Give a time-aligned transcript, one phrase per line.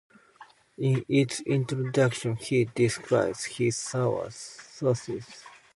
[0.79, 5.43] In its introduction he describes his sources.